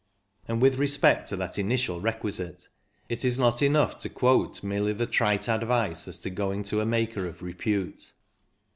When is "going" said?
6.31-6.63